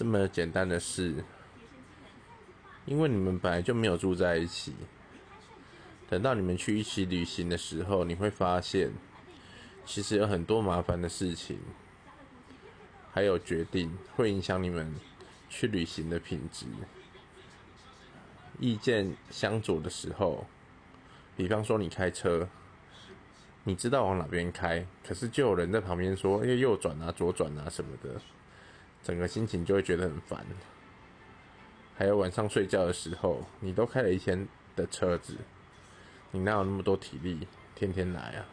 [0.00, 1.14] 这么简单的事，
[2.86, 4.74] 因为你们本来就没有住在一起。
[6.08, 8.90] 等到你们去一起旅行的时候，你会发现，
[9.84, 11.58] 其实有很多麻烦的事情，
[13.12, 14.90] 还有决定会影响你们
[15.50, 16.64] 去旅行的品质。
[18.58, 20.46] 意见相左的时候，
[21.36, 22.48] 比方说你开车，
[23.64, 28.18] 你知道往哪边开，可是就有人在旁边说：“哎，右转啊，左转啊什么的。”
[29.02, 30.44] 整个心情就会觉得很烦。
[31.96, 35.36] 还有晚上睡觉的时候，你都开了一天的车子。
[36.30, 38.46] 你哪有那么多体力，天天来啊？